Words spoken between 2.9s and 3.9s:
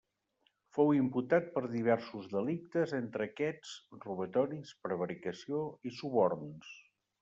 entre aquests: